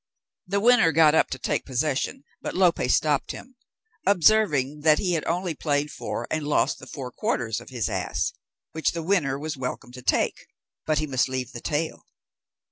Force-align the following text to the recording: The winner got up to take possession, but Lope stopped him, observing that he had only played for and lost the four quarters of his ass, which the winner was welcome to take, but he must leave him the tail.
The 0.47 0.59
winner 0.59 0.91
got 0.91 1.13
up 1.13 1.29
to 1.29 1.37
take 1.37 1.63
possession, 1.63 2.23
but 2.41 2.55
Lope 2.55 2.89
stopped 2.89 3.33
him, 3.33 3.55
observing 4.07 4.79
that 4.79 4.97
he 4.97 5.13
had 5.13 5.23
only 5.25 5.53
played 5.53 5.91
for 5.91 6.27
and 6.31 6.47
lost 6.47 6.79
the 6.79 6.87
four 6.87 7.11
quarters 7.11 7.61
of 7.61 7.69
his 7.69 7.87
ass, 7.87 8.33
which 8.71 8.93
the 8.93 9.03
winner 9.03 9.37
was 9.37 9.57
welcome 9.57 9.91
to 9.91 10.01
take, 10.01 10.47
but 10.87 10.97
he 10.97 11.05
must 11.05 11.29
leave 11.29 11.49
him 11.49 11.53
the 11.53 11.61
tail. 11.61 12.07